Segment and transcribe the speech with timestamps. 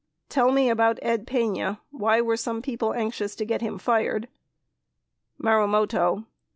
[0.29, 4.27] Tell me about Ed Pena, why were some people anxious to get him fired?
[5.37, 6.25] Marumoto.